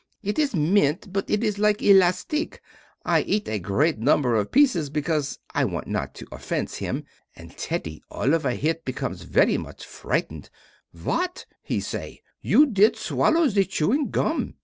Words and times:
It 0.23 0.39
is 0.39 0.55
mint 0.55 1.13
but 1.13 1.29
it 1.29 1.43
is 1.43 1.59
like 1.59 1.83
elastic; 1.83 2.59
I 3.05 3.21
eat 3.21 3.47
a 3.47 3.59
great 3.59 3.99
number 3.99 4.35
of 4.35 4.49
pieces 4.51 4.89
because 4.89 5.37
I 5.53 5.63
want 5.65 5.85
not 5.85 6.15
to 6.15 6.27
offence 6.31 6.77
him, 6.77 7.03
and 7.35 7.55
Teddy 7.55 8.01
all 8.09 8.33
of 8.33 8.43
a 8.43 8.55
hit 8.55 8.83
become 8.83 9.13
very 9.13 9.57
much 9.57 9.85
frightened: 9.85 10.49
"What," 10.91 11.45
he 11.61 11.79
say, 11.79 12.23
"You 12.41 12.65
did 12.65 12.95
swallow 12.95 13.47
the 13.47 13.63
chewing 13.63 14.09
gum!" 14.09 14.55